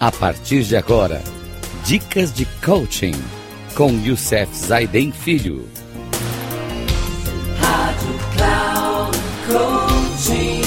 A 0.00 0.12
partir 0.12 0.62
de 0.62 0.76
agora, 0.76 1.20
dicas 1.84 2.32
de 2.32 2.46
coaching 2.64 3.14
com 3.76 3.90
Youssef 3.90 4.54
Zaiden 4.54 5.10
Filho. 5.10 5.68
Rádio 7.58 8.14
Cloud 8.36 9.18
Coaching. 9.48 10.62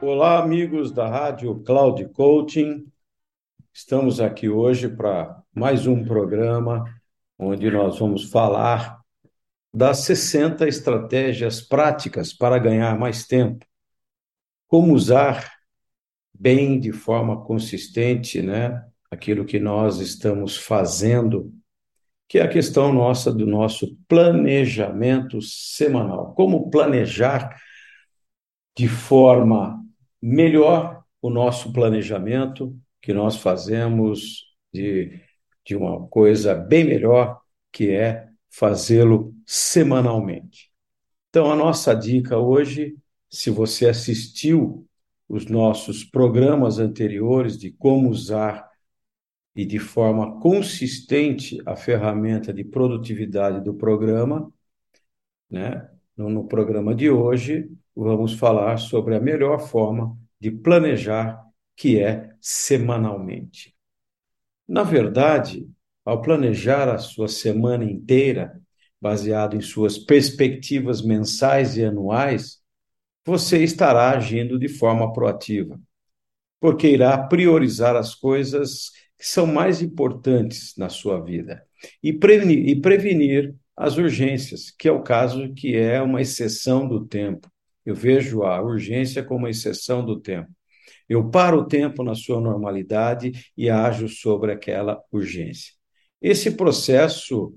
Olá, 0.00 0.38
amigos 0.38 0.90
da 0.90 1.06
Rádio 1.06 1.62
Cloud 1.62 2.08
Coaching. 2.14 2.86
Estamos 3.74 4.22
aqui 4.22 4.48
hoje 4.48 4.88
para 4.88 5.38
mais 5.54 5.86
um 5.86 6.02
programa 6.02 6.82
onde 7.38 7.70
nós 7.70 7.98
vamos 7.98 8.30
falar 8.30 9.00
das 9.74 9.98
60 9.98 10.66
estratégias 10.66 11.60
práticas 11.60 12.32
para 12.32 12.56
ganhar 12.56 12.98
mais 12.98 13.26
tempo. 13.26 13.66
Como 14.74 14.92
usar 14.92 15.52
bem, 16.36 16.80
de 16.80 16.90
forma 16.90 17.44
consistente, 17.44 18.42
né, 18.42 18.84
aquilo 19.08 19.44
que 19.44 19.60
nós 19.60 20.00
estamos 20.00 20.56
fazendo, 20.56 21.54
que 22.28 22.40
é 22.40 22.42
a 22.42 22.48
questão 22.48 22.92
nossa 22.92 23.32
do 23.32 23.46
nosso 23.46 23.96
planejamento 24.08 25.40
semanal. 25.40 26.34
Como 26.34 26.70
planejar 26.70 27.56
de 28.76 28.88
forma 28.88 29.80
melhor 30.20 31.04
o 31.22 31.30
nosso 31.30 31.72
planejamento, 31.72 32.76
que 33.00 33.12
nós 33.12 33.36
fazemos 33.36 34.44
de, 34.72 35.20
de 35.64 35.76
uma 35.76 36.04
coisa 36.08 36.52
bem 36.52 36.82
melhor, 36.82 37.40
que 37.70 37.92
é 37.92 38.26
fazê-lo 38.50 39.36
semanalmente. 39.46 40.72
Então, 41.30 41.48
a 41.48 41.54
nossa 41.54 41.94
dica 41.94 42.38
hoje, 42.38 42.96
se 43.34 43.50
você 43.50 43.88
assistiu 43.88 44.86
os 45.28 45.46
nossos 45.46 46.04
programas 46.04 46.78
anteriores 46.78 47.58
de 47.58 47.72
como 47.72 48.08
usar 48.08 48.70
e 49.56 49.66
de 49.66 49.80
forma 49.80 50.38
consistente 50.40 51.60
a 51.66 51.74
ferramenta 51.74 52.52
de 52.52 52.62
produtividade 52.62 53.60
do 53.60 53.74
programa, 53.74 54.52
né? 55.50 55.90
No, 56.16 56.30
no 56.30 56.46
programa 56.46 56.94
de 56.94 57.10
hoje, 57.10 57.68
vamos 57.94 58.34
falar 58.34 58.76
sobre 58.76 59.16
a 59.16 59.20
melhor 59.20 59.58
forma 59.58 60.16
de 60.38 60.52
planejar, 60.52 61.44
que 61.74 62.00
é 62.00 62.32
semanalmente. 62.40 63.74
Na 64.66 64.84
verdade, 64.84 65.68
ao 66.04 66.22
planejar 66.22 66.88
a 66.88 66.98
sua 66.98 67.26
semana 67.26 67.84
inteira, 67.84 68.62
baseado 69.00 69.56
em 69.56 69.60
suas 69.60 69.98
perspectivas 69.98 71.02
mensais 71.02 71.76
e 71.76 71.84
anuais, 71.84 72.63
você 73.24 73.62
estará 73.62 74.10
agindo 74.10 74.58
de 74.58 74.68
forma 74.68 75.12
proativa, 75.12 75.80
porque 76.60 76.88
irá 76.88 77.16
priorizar 77.18 77.96
as 77.96 78.14
coisas 78.14 78.90
que 79.18 79.26
são 79.26 79.46
mais 79.46 79.80
importantes 79.80 80.74
na 80.76 80.88
sua 80.88 81.20
vida 81.20 81.64
e 82.02 82.12
prevenir, 82.12 82.68
e 82.68 82.80
prevenir 82.80 83.54
as 83.76 83.96
urgências, 83.96 84.70
que 84.70 84.88
é 84.88 84.92
o 84.92 85.02
caso 85.02 85.52
que 85.54 85.76
é 85.76 86.00
uma 86.00 86.22
exceção 86.22 86.86
do 86.86 87.04
tempo. 87.06 87.50
Eu 87.84 87.94
vejo 87.94 88.42
a 88.42 88.60
urgência 88.62 89.22
como 89.22 89.40
uma 89.40 89.50
exceção 89.50 90.04
do 90.04 90.20
tempo. 90.20 90.50
Eu 91.08 91.30
paro 91.30 91.58
o 91.58 91.66
tempo 91.66 92.02
na 92.02 92.14
sua 92.14 92.40
normalidade 92.40 93.32
e 93.56 93.68
ajo 93.68 94.08
sobre 94.08 94.52
aquela 94.52 95.02
urgência. 95.12 95.72
Esse 96.20 96.52
processo 96.52 97.54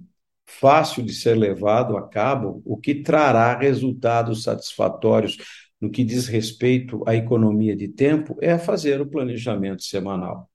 fácil 0.47 1.03
de 1.03 1.13
ser 1.13 1.35
levado 1.35 1.97
a 1.97 2.07
cabo, 2.07 2.61
o 2.65 2.77
que 2.77 2.95
trará 2.95 3.57
resultados 3.59 4.43
satisfatórios 4.43 5.37
no 5.79 5.91
que 5.91 6.03
diz 6.03 6.27
respeito 6.27 7.03
à 7.05 7.15
economia 7.15 7.75
de 7.75 7.87
tempo, 7.87 8.35
é 8.41 8.57
fazer 8.57 8.99
o 8.99 9.05
planejamento 9.05 9.83
semanal. 9.83 10.49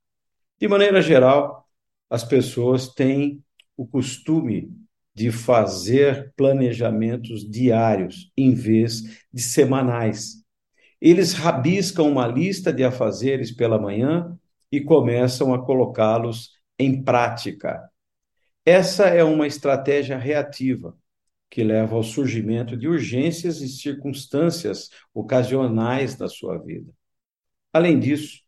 De 0.58 0.66
maneira 0.66 1.00
geral, 1.00 1.69
as 2.10 2.25
pessoas 2.25 2.88
têm 2.88 3.41
o 3.76 3.86
costume 3.86 4.72
de 5.14 5.31
fazer 5.31 6.32
planejamentos 6.36 7.48
diários 7.48 8.32
em 8.36 8.54
vez 8.54 9.02
de 9.32 9.42
semanais. 9.42 10.42
Eles 11.00 11.34
rabiscam 11.34 12.08
uma 12.08 12.26
lista 12.26 12.72
de 12.72 12.82
afazeres 12.82 13.50
pela 13.52 13.78
manhã 13.78 14.36
e 14.70 14.81
começam 14.81 15.52
a 15.52 15.64
colocá-los 15.64 16.50
em 16.78 17.02
prática. 17.02 17.91
Essa 18.64 19.06
é 19.06 19.24
uma 19.24 19.46
estratégia 19.46 20.16
reativa 20.16 20.96
que 21.50 21.64
leva 21.64 21.96
ao 21.96 22.02
surgimento 22.02 22.76
de 22.76 22.88
urgências 22.88 23.60
e 23.60 23.68
circunstâncias 23.68 24.88
ocasionais 25.12 26.14
da 26.14 26.28
sua 26.28 26.56
vida. 26.58 26.90
Além 27.72 27.98
disso, 27.98 28.40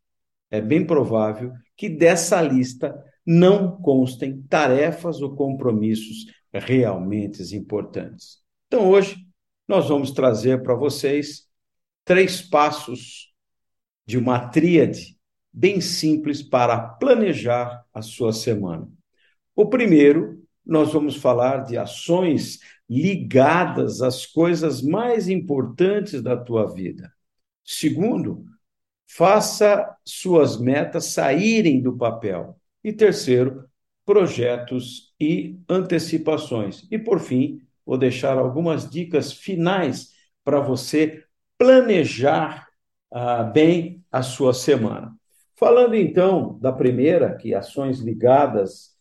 é 0.50 0.60
bem 0.60 0.86
provável 0.86 1.52
que 1.76 1.88
dessa 1.88 2.40
lista 2.40 2.94
não 3.26 3.76
constem 3.80 4.40
tarefas 4.42 5.20
ou 5.20 5.34
compromissos 5.34 6.26
realmente 6.52 7.42
importantes. 7.56 8.38
Então, 8.68 8.88
hoje, 8.88 9.16
nós 9.66 9.88
vamos 9.88 10.12
trazer 10.12 10.62
para 10.62 10.74
vocês 10.74 11.48
três 12.04 12.40
passos 12.40 13.32
de 14.06 14.16
uma 14.16 14.48
tríade 14.48 15.18
bem 15.52 15.80
simples 15.80 16.42
para 16.42 16.78
planejar 16.78 17.84
a 17.92 18.02
sua 18.02 18.32
semana. 18.32 18.88
O 19.54 19.66
primeiro, 19.66 20.42
nós 20.64 20.92
vamos 20.92 21.16
falar 21.16 21.64
de 21.64 21.76
ações 21.76 22.60
ligadas 22.88 24.02
às 24.02 24.26
coisas 24.26 24.82
mais 24.82 25.28
importantes 25.28 26.22
da 26.22 26.36
tua 26.36 26.72
vida. 26.72 27.12
Segundo, 27.64 28.44
faça 29.06 29.96
suas 30.04 30.58
metas 30.58 31.06
saírem 31.06 31.80
do 31.80 31.96
papel. 31.96 32.58
E 32.82 32.92
terceiro, 32.92 33.64
projetos 34.04 35.14
e 35.20 35.58
antecipações. 35.68 36.86
E 36.90 36.98
por 36.98 37.20
fim, 37.20 37.62
vou 37.86 37.96
deixar 37.96 38.36
algumas 38.36 38.88
dicas 38.88 39.32
finais 39.32 40.10
para 40.42 40.60
você 40.60 41.24
planejar 41.56 42.68
ah, 43.10 43.44
bem 43.44 44.04
a 44.10 44.22
sua 44.22 44.52
semana. 44.52 45.14
Falando 45.54 45.94
então 45.94 46.58
da 46.60 46.72
primeira, 46.72 47.36
que 47.36 47.54
ações 47.54 48.00
ligadas 48.00 48.93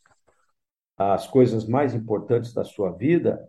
as 0.97 1.27
coisas 1.27 1.67
mais 1.67 1.93
importantes 1.93 2.53
da 2.53 2.63
sua 2.63 2.91
vida, 2.91 3.47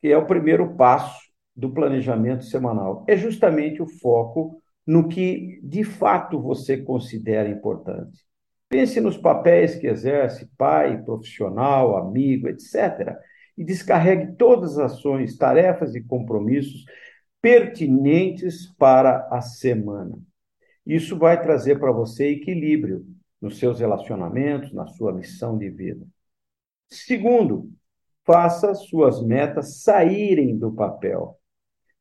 que 0.00 0.08
é 0.08 0.16
o 0.16 0.26
primeiro 0.26 0.74
passo 0.74 1.20
do 1.54 1.70
planejamento 1.72 2.44
semanal. 2.44 3.04
É 3.08 3.16
justamente 3.16 3.82
o 3.82 3.86
foco 3.86 4.62
no 4.86 5.08
que 5.08 5.60
de 5.62 5.84
fato 5.84 6.40
você 6.40 6.78
considera 6.78 7.48
importante. 7.48 8.26
Pense 8.68 9.00
nos 9.00 9.16
papéis 9.16 9.74
que 9.76 9.86
exerce, 9.86 10.48
pai, 10.56 11.02
profissional, 11.02 11.96
amigo, 11.96 12.48
etc. 12.48 13.16
E 13.56 13.64
descarregue 13.64 14.36
todas 14.36 14.78
as 14.78 14.92
ações, 14.92 15.36
tarefas 15.36 15.94
e 15.94 16.02
compromissos 16.02 16.84
pertinentes 17.40 18.66
para 18.76 19.26
a 19.30 19.40
semana. 19.40 20.18
Isso 20.86 21.18
vai 21.18 21.40
trazer 21.40 21.78
para 21.78 21.92
você 21.92 22.28
equilíbrio 22.28 23.04
nos 23.40 23.58
seus 23.58 23.80
relacionamentos, 23.80 24.72
na 24.72 24.86
sua 24.86 25.12
missão 25.12 25.56
de 25.56 25.68
vida. 25.70 26.06
Segundo, 26.90 27.70
faça 28.24 28.74
suas 28.74 29.22
metas 29.22 29.82
saírem 29.82 30.56
do 30.58 30.72
papel. 30.72 31.38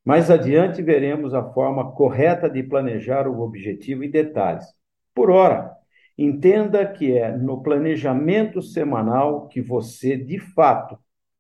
Mais 0.03 0.31
adiante 0.31 0.81
veremos 0.81 1.33
a 1.33 1.43
forma 1.51 1.91
correta 1.91 2.49
de 2.49 2.63
planejar 2.63 3.27
o 3.27 3.41
objetivo 3.41 4.03
em 4.03 4.09
detalhes. 4.09 4.65
Por 5.13 5.29
ora, 5.29 5.75
entenda 6.17 6.85
que 6.85 7.11
é 7.11 7.35
no 7.35 7.61
planejamento 7.61 8.61
semanal 8.61 9.47
que 9.47 9.61
você, 9.61 10.15
de 10.15 10.39
fato, 10.39 10.97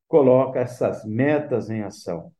coloca 0.07 0.59
essas 0.59 1.05
metas 1.05 1.69
em 1.69 1.81
ação. 1.81 2.31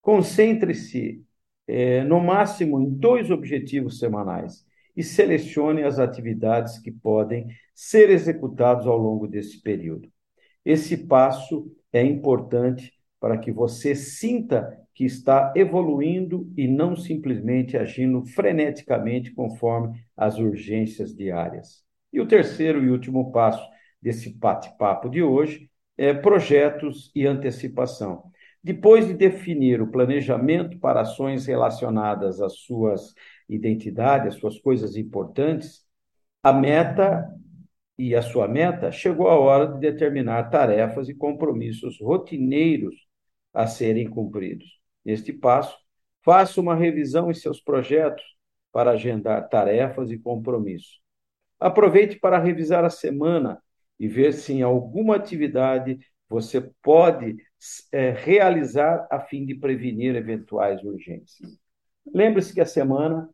Concentre-se, 0.00 1.22
eh, 1.66 2.04
no 2.04 2.20
máximo, 2.20 2.80
em 2.80 2.88
dois 2.88 3.30
objetivos 3.30 3.98
semanais 3.98 4.64
e 4.96 5.02
selecione 5.02 5.82
as 5.82 5.98
atividades 5.98 6.78
que 6.78 6.90
podem 6.90 7.48
ser 7.74 8.08
executadas 8.08 8.86
ao 8.86 8.96
longo 8.96 9.26
desse 9.26 9.60
período. 9.60 10.10
Esse 10.66 10.96
passo 10.96 11.72
é 11.92 12.02
importante 12.02 12.92
para 13.20 13.38
que 13.38 13.52
você 13.52 13.94
sinta 13.94 14.76
que 14.92 15.04
está 15.04 15.52
evoluindo 15.54 16.52
e 16.56 16.66
não 16.66 16.96
simplesmente 16.96 17.76
agindo 17.76 18.26
freneticamente 18.26 19.30
conforme 19.32 19.96
as 20.16 20.38
urgências 20.38 21.14
diárias. 21.14 21.84
E 22.12 22.20
o 22.20 22.26
terceiro 22.26 22.82
e 22.82 22.90
último 22.90 23.30
passo 23.30 23.64
desse 24.02 24.36
bate-papo 24.36 25.08
de 25.08 25.22
hoje 25.22 25.70
é 25.96 26.12
projetos 26.12 27.12
e 27.14 27.24
antecipação. 27.28 28.24
Depois 28.60 29.06
de 29.06 29.14
definir 29.14 29.80
o 29.80 29.92
planejamento 29.92 30.80
para 30.80 31.02
ações 31.02 31.46
relacionadas 31.46 32.40
às 32.40 32.54
suas 32.54 33.14
identidades, 33.48 34.34
às 34.34 34.40
suas 34.40 34.58
coisas 34.58 34.96
importantes, 34.96 35.86
a 36.42 36.52
meta 36.52 37.24
e 37.98 38.14
a 38.14 38.22
sua 38.22 38.46
meta, 38.46 38.92
chegou 38.92 39.28
a 39.28 39.38
hora 39.38 39.66
de 39.66 39.80
determinar 39.80 40.50
tarefas 40.50 41.08
e 41.08 41.14
compromissos 41.14 41.98
rotineiros 42.00 42.94
a 43.54 43.66
serem 43.66 44.08
cumpridos. 44.08 44.78
Neste 45.04 45.32
passo, 45.32 45.76
Faça 46.26 46.60
uma 46.60 46.74
revisão 46.74 47.30
em 47.30 47.34
seus 47.34 47.60
projetos 47.60 48.24
para 48.72 48.90
agendar 48.90 49.48
tarefas 49.48 50.10
e 50.10 50.18
compromissos. 50.18 51.00
Aproveite 51.60 52.18
para 52.18 52.36
revisar 52.36 52.84
a 52.84 52.90
semana 52.90 53.62
e 53.96 54.08
ver 54.08 54.32
se 54.32 54.52
em 54.52 54.60
alguma 54.60 55.14
atividade 55.14 56.00
você 56.28 56.60
pode 56.82 57.36
é, 57.92 58.10
realizar 58.10 59.06
a 59.08 59.20
fim 59.20 59.46
de 59.46 59.54
prevenir 59.54 60.16
eventuais 60.16 60.82
urgências. 60.82 61.56
Lembre-se 62.12 62.52
que 62.52 62.60
a 62.60 62.66
semana 62.66 63.30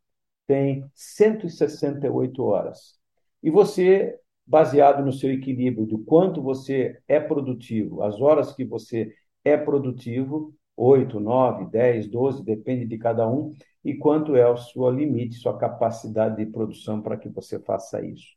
tem 0.46 0.84
168 0.94 2.44
horas. 2.44 3.00
E 3.42 3.50
você, 3.50 4.20
baseado 4.46 5.04
no 5.04 5.12
seu 5.12 5.32
equilíbrio 5.32 5.86
do 5.86 5.98
quanto 5.98 6.42
você 6.42 7.00
é 7.08 7.20
produtivo, 7.20 8.02
as 8.02 8.20
horas 8.20 8.54
que 8.54 8.64
você 8.64 9.14
é 9.44 9.56
produtivo, 9.56 10.54
8, 10.76 11.20
9, 11.20 11.66
10, 11.66 12.08
12, 12.08 12.44
depende 12.44 12.86
de 12.86 12.98
cada 12.98 13.28
um, 13.28 13.52
e 13.84 13.94
quanto 13.94 14.36
é 14.36 14.48
o 14.48 14.56
seu 14.56 14.88
limite, 14.90 15.36
sua 15.36 15.56
capacidade 15.58 16.36
de 16.36 16.46
produção 16.46 17.00
para 17.02 17.16
que 17.16 17.28
você 17.28 17.58
faça 17.58 18.04
isso. 18.04 18.36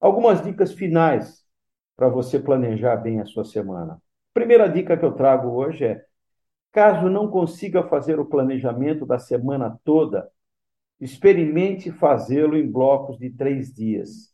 Algumas 0.00 0.42
dicas 0.42 0.72
finais 0.72 1.44
para 1.96 2.08
você 2.08 2.38
planejar 2.38 2.96
bem 2.96 3.20
a 3.20 3.26
sua 3.26 3.44
semana. 3.44 4.00
Primeira 4.32 4.68
dica 4.68 4.96
que 4.96 5.04
eu 5.04 5.12
trago 5.12 5.48
hoje 5.48 5.84
é: 5.84 6.04
caso 6.72 7.08
não 7.08 7.28
consiga 7.28 7.82
fazer 7.82 8.18
o 8.18 8.26
planejamento 8.26 9.04
da 9.04 9.18
semana 9.18 9.78
toda, 9.84 10.30
Experimente 11.00 11.90
fazê-lo 11.90 12.58
em 12.58 12.70
blocos 12.70 13.18
de 13.18 13.30
três 13.30 13.72
dias. 13.72 14.30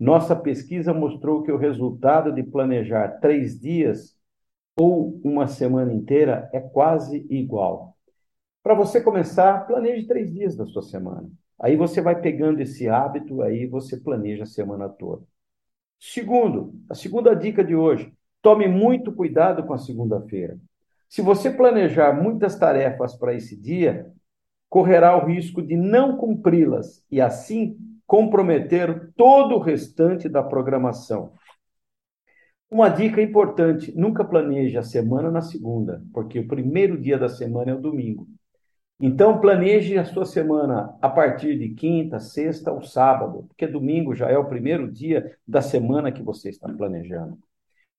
Nossa 0.00 0.34
pesquisa 0.34 0.94
mostrou 0.94 1.42
que 1.42 1.52
o 1.52 1.58
resultado 1.58 2.32
de 2.32 2.42
planejar 2.42 3.20
três 3.20 3.60
dias 3.60 4.16
ou 4.74 5.20
uma 5.22 5.46
semana 5.46 5.92
inteira 5.92 6.48
é 6.54 6.58
quase 6.58 7.26
igual. 7.28 7.94
Para 8.62 8.72
você 8.72 8.98
começar, 8.98 9.66
planeje 9.66 10.06
três 10.06 10.32
dias 10.32 10.56
da 10.56 10.64
sua 10.64 10.80
semana. 10.80 11.28
Aí 11.60 11.76
você 11.76 12.00
vai 12.00 12.18
pegando 12.18 12.60
esse 12.60 12.88
hábito, 12.88 13.42
aí 13.42 13.66
você 13.66 13.98
planeja 13.98 14.44
a 14.44 14.46
semana 14.46 14.88
toda. 14.88 15.22
Segundo, 15.98 16.72
a 16.88 16.94
segunda 16.94 17.34
dica 17.34 17.62
de 17.62 17.76
hoje: 17.76 18.10
tome 18.40 18.66
muito 18.66 19.12
cuidado 19.12 19.64
com 19.64 19.74
a 19.74 19.78
segunda-feira. 19.78 20.58
Se 21.10 21.20
você 21.20 21.50
planejar 21.50 22.14
muitas 22.14 22.58
tarefas 22.58 23.14
para 23.14 23.34
esse 23.34 23.54
dia, 23.54 24.10
correrá 24.66 25.14
o 25.14 25.26
risco 25.26 25.60
de 25.60 25.76
não 25.76 26.16
cumpri-las 26.16 27.04
e, 27.10 27.20
assim, 27.20 27.76
comprometer 28.10 29.12
todo 29.14 29.54
o 29.54 29.60
restante 29.60 30.28
da 30.28 30.42
programação. 30.42 31.32
Uma 32.68 32.88
dica 32.88 33.22
importante: 33.22 33.96
nunca 33.96 34.24
planeje 34.24 34.76
a 34.76 34.82
semana 34.82 35.30
na 35.30 35.40
segunda, 35.40 36.02
porque 36.12 36.40
o 36.40 36.48
primeiro 36.48 37.00
dia 37.00 37.16
da 37.16 37.28
semana 37.28 37.70
é 37.70 37.74
o 37.74 37.80
domingo. 37.80 38.26
Então, 38.98 39.40
planeje 39.40 39.96
a 39.96 40.04
sua 40.04 40.24
semana 40.24 40.92
a 41.00 41.08
partir 41.08 41.56
de 41.56 41.68
quinta, 41.68 42.18
sexta 42.18 42.72
ou 42.72 42.82
sábado, 42.82 43.44
porque 43.46 43.64
domingo 43.64 44.12
já 44.12 44.28
é 44.28 44.36
o 44.36 44.48
primeiro 44.48 44.90
dia 44.90 45.36
da 45.46 45.62
semana 45.62 46.10
que 46.10 46.20
você 46.20 46.48
está 46.48 46.68
planejando. 46.68 47.38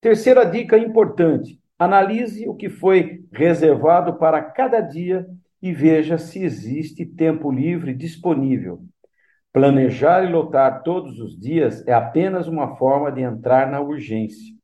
Terceira 0.02 0.44
dica 0.44 0.78
importante: 0.78 1.58
analise 1.80 2.50
o 2.50 2.54
que 2.54 2.68
foi 2.68 3.24
reservado 3.32 4.18
para 4.18 4.42
cada 4.42 4.82
dia 4.82 5.26
e 5.62 5.72
veja 5.72 6.18
se 6.18 6.44
existe 6.44 7.06
tempo 7.06 7.50
livre 7.50 7.94
disponível. 7.94 8.84
Planejar 9.54 10.24
e 10.24 10.32
lotar 10.32 10.82
todos 10.82 11.20
os 11.20 11.38
dias 11.38 11.86
é 11.86 11.94
apenas 11.94 12.48
uma 12.48 12.78
forma 12.78 13.12
de 13.12 13.22
entrar 13.22 13.70
na 13.70 13.82
urgência. 13.82 14.56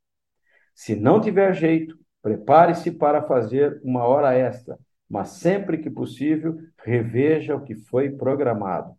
Se 0.73 0.95
não 0.95 1.19
tiver 1.19 1.53
jeito, 1.53 1.97
prepare-se 2.21 2.91
para 2.91 3.21
fazer 3.23 3.81
uma 3.83 4.05
hora 4.05 4.33
extra, 4.33 4.77
mas 5.09 5.29
sempre 5.29 5.77
que 5.77 5.89
possível, 5.89 6.57
reveja 6.83 7.55
o 7.55 7.63
que 7.63 7.75
foi 7.75 8.11
programado. 8.11 8.95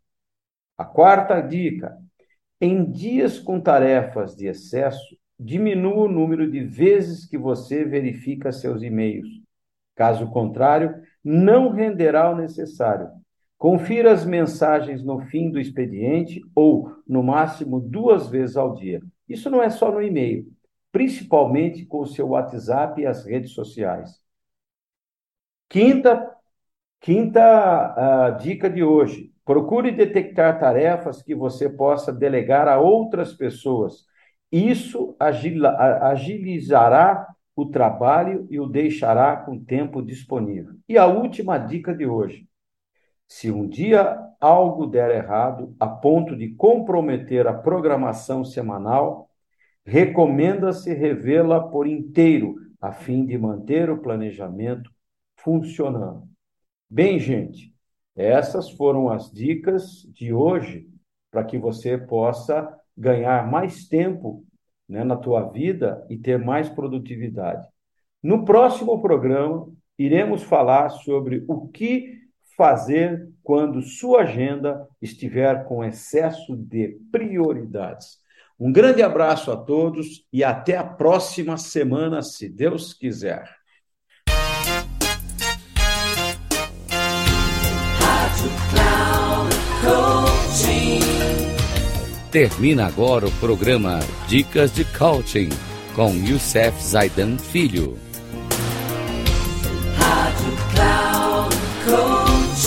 A 0.76 0.84
quarta 0.84 1.40
dica: 1.40 1.96
em 2.60 2.84
dias 2.90 3.38
com 3.38 3.60
tarefas 3.60 4.36
de 4.36 4.46
excesso, 4.46 5.16
diminua 5.38 6.04
o 6.04 6.08
número 6.08 6.50
de 6.50 6.60
vezes 6.60 7.24
que 7.24 7.38
você 7.38 7.84
verifica 7.84 8.52
seus 8.52 8.82
e-mails. 8.82 9.28
Caso 9.94 10.30
contrário, 10.30 11.00
não 11.24 11.70
renderá 11.70 12.30
o 12.30 12.36
necessário. 12.36 13.08
Confira 13.58 14.12
as 14.12 14.24
mensagens 14.24 15.02
no 15.02 15.18
fim 15.22 15.50
do 15.50 15.58
expediente 15.58 16.40
ou, 16.54 16.92
no 17.06 17.24
máximo, 17.24 17.80
duas 17.80 18.28
vezes 18.28 18.56
ao 18.56 18.74
dia. 18.74 19.02
Isso 19.28 19.50
não 19.50 19.60
é 19.60 19.68
só 19.68 19.90
no 19.90 20.00
e-mail, 20.00 20.46
principalmente 20.92 21.84
com 21.84 21.98
o 21.98 22.06
seu 22.06 22.28
WhatsApp 22.28 23.02
e 23.02 23.06
as 23.06 23.26
redes 23.26 23.50
sociais. 23.50 24.20
Quinta, 25.68 26.30
quinta 27.00 28.36
uh, 28.36 28.38
dica 28.40 28.70
de 28.70 28.84
hoje: 28.84 29.32
procure 29.44 29.90
detectar 29.90 30.58
tarefas 30.60 31.20
que 31.20 31.34
você 31.34 31.68
possa 31.68 32.12
delegar 32.12 32.68
a 32.68 32.78
outras 32.78 33.34
pessoas. 33.34 34.06
Isso 34.52 35.16
agilizará 36.00 37.26
o 37.56 37.66
trabalho 37.66 38.46
e 38.50 38.58
o 38.60 38.66
deixará 38.66 39.36
com 39.36 39.62
tempo 39.62 40.00
disponível. 40.00 40.74
E 40.88 40.96
a 40.96 41.06
última 41.06 41.58
dica 41.58 41.92
de 41.92 42.06
hoje: 42.06 42.47
se 43.28 43.50
um 43.50 43.68
dia 43.68 44.18
algo 44.40 44.86
der 44.86 45.10
errado 45.10 45.76
a 45.78 45.86
ponto 45.86 46.34
de 46.34 46.54
comprometer 46.54 47.46
a 47.46 47.52
programação 47.52 48.44
semanal, 48.44 49.28
recomenda-se 49.84 50.92
revê-la 50.94 51.60
por 51.60 51.86
inteiro, 51.86 52.56
a 52.80 52.92
fim 52.92 53.26
de 53.26 53.36
manter 53.36 53.90
o 53.90 53.98
planejamento 53.98 54.90
funcionando. 55.36 56.26
Bem, 56.88 57.18
gente, 57.18 57.74
essas 58.16 58.70
foram 58.70 59.10
as 59.10 59.30
dicas 59.30 60.02
de 60.12 60.32
hoje 60.32 60.88
para 61.30 61.44
que 61.44 61.58
você 61.58 61.98
possa 61.98 62.74
ganhar 62.96 63.50
mais 63.50 63.86
tempo 63.86 64.44
né, 64.88 65.04
na 65.04 65.16
tua 65.16 65.42
vida 65.50 66.04
e 66.08 66.16
ter 66.16 66.38
mais 66.38 66.68
produtividade. 66.68 67.68
No 68.22 68.44
próximo 68.44 69.00
programa, 69.00 69.70
iremos 69.98 70.42
falar 70.42 70.88
sobre 70.88 71.44
o 71.46 71.68
que 71.68 72.27
fazer 72.58 73.30
quando 73.40 73.80
sua 73.80 74.22
agenda 74.22 74.84
estiver 75.00 75.64
com 75.64 75.84
excesso 75.84 76.56
de 76.56 76.98
prioridades. 77.12 78.18
Um 78.58 78.72
grande 78.72 79.00
abraço 79.00 79.52
a 79.52 79.56
todos 79.56 80.26
e 80.32 80.42
até 80.42 80.76
a 80.76 80.82
próxima 80.82 81.56
semana, 81.56 82.20
se 82.20 82.48
Deus 82.48 82.92
quiser. 82.92 83.48
Termina 92.32 92.86
agora 92.86 93.26
o 93.26 93.32
programa 93.38 94.00
Dicas 94.26 94.74
de 94.74 94.84
Coaching 94.98 95.48
com 95.94 96.10
Youssef 96.12 96.82
Zaidan 96.82 97.38
Filho. 97.38 98.07